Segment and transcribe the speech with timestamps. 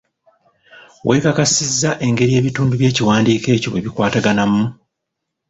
[1.07, 4.63] Weekakasizza engeri ebintundu by'ekiwandiiko ekyo bwe bikwataganamu?